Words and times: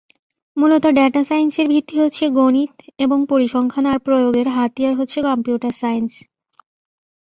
মূলত 0.57 0.85
ডেটা 0.97 1.21
সাইন্সের 1.23 1.67
ভিত্তি 1.67 1.95
হচ্ছে 2.01 2.25
গনিত 2.39 2.73
এবং 2.99 3.19
পরিসংখ্যান 3.29 3.85
আর 3.85 3.99
প্রয়োগের 3.99 4.47
হাতিয়ার 4.49 4.93
হচ্ছে 4.99 5.19
কম্পিউটার 5.21 5.73
সাইন্স। 5.81 6.11